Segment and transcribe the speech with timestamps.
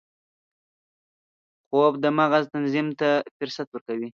[1.67, 4.09] خوب د مغز تنظیم ته فرصت ورکوي